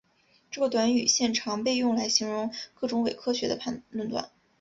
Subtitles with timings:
[0.49, 3.59] 这个短语现常被用来形容各种伪科学的
[3.91, 4.31] 论断。